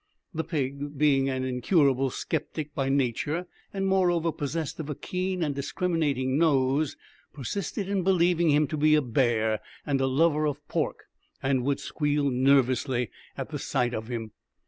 The 0.33 0.43
pig, 0.43 0.97
being 0.97 1.29
an 1.29 1.43
incurable 1.43 2.09
sceptic 2.09 2.73
by 2.73 2.89
nature, 2.89 3.45
and, 3.71 3.85
moreover, 3.85 4.31
possessed 4.31 4.79
of 4.79 4.89
a 4.89 4.95
keen 4.95 5.43
and 5.43 5.53
discriminating 5.53 6.39
nose, 6.39 6.97
persisted 7.33 7.87
in 7.87 8.01
believing 8.01 8.49
him 8.49 8.65
to 8.69 8.77
be 8.77 8.95
a 8.95 9.01
bear 9.03 9.59
and 9.85 10.01
a 10.01 10.07
lover 10.07 10.47
of 10.47 10.67
pork, 10.67 11.03
and 11.43 11.63
would 11.65 11.79
squeal 11.79 12.31
nervously 12.31 13.11
at 13.37 13.49
the 13.49 13.59
sight 13.59 13.93
of 13.93 14.07
him. 14.07 14.31